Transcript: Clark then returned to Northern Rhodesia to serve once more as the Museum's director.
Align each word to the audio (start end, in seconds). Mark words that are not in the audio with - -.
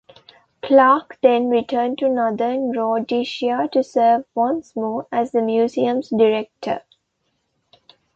Clark 0.63 1.19
then 1.21 1.49
returned 1.49 1.99
to 1.99 2.09
Northern 2.09 2.71
Rhodesia 2.71 3.69
to 3.71 3.83
serve 3.83 4.25
once 4.33 4.75
more 4.75 5.05
as 5.11 5.31
the 5.31 5.43
Museum's 5.43 6.09
director. 6.09 6.83